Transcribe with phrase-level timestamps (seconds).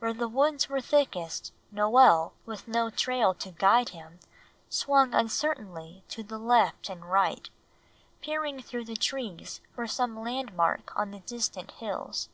[0.00, 4.20] Where the woods were thickest Noel, with no trail to guide him,
[4.68, 7.48] swung uncertainly to left and right,
[8.20, 12.28] peering through the trees for some landmark on the distant hills.